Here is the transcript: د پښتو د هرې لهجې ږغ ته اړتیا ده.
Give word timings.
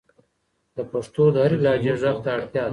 د 0.75 0.77
پښتو 0.91 1.23
د 1.33 1.37
هرې 1.45 1.57
لهجې 1.65 1.93
ږغ 2.01 2.15
ته 2.23 2.29
اړتیا 2.37 2.63
ده. 2.67 2.69